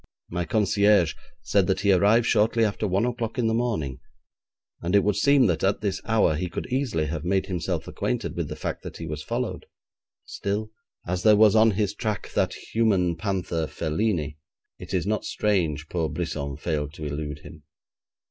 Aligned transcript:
My 0.31 0.45
concierge 0.45 1.13
said 1.43 1.67
that 1.67 1.81
he 1.81 1.91
arrived 1.93 2.25
shortly 2.25 2.65
after 2.65 2.87
one 2.87 3.05
o'clock 3.05 3.37
in 3.37 3.45
the 3.45 3.53
morning, 3.53 3.99
and 4.81 4.95
it 4.95 5.03
would 5.03 5.15
seem 5.15 5.45
that 5.45 5.63
at 5.63 5.81
this 5.81 6.01
hour 6.05 6.33
he 6.33 6.49
could 6.49 6.65
easily 6.73 7.05
have 7.05 7.23
made 7.23 7.45
himself 7.45 7.87
acquainted 7.87 8.35
with 8.35 8.47
the 8.49 8.55
fact 8.55 8.81
that 8.81 8.97
he 8.97 9.05
was 9.05 9.21
followed. 9.21 9.67
Still, 10.25 10.71
as 11.05 11.21
there 11.21 11.35
was 11.37 11.55
on 11.55 11.69
his 11.77 11.93
track 11.93 12.31
that 12.33 12.55
human 12.55 13.15
panther, 13.15 13.67
Felini, 13.67 14.39
it 14.79 14.91
is 14.91 15.05
not 15.05 15.23
strange 15.23 15.87
poor 15.87 16.09
Brisson 16.09 16.57
failed 16.57 16.93
to 16.95 17.05
elude 17.05 17.41
him. 17.43 17.61